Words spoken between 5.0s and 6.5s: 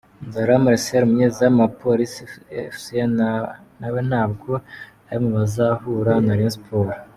ari mu bazahura na